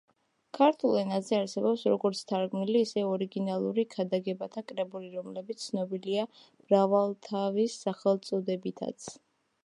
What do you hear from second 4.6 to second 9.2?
კრებულები, რომლებიც ცნობილია მრავალთავის სახელწოდებითაც.